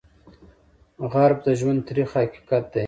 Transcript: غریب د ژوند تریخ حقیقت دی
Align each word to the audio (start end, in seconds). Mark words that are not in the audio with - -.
غریب 1.11 1.39
د 1.45 1.47
ژوند 1.59 1.79
تریخ 1.87 2.09
حقیقت 2.17 2.63
دی 2.73 2.79